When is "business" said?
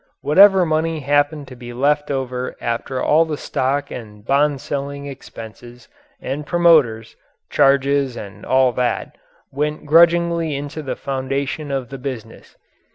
11.99-12.57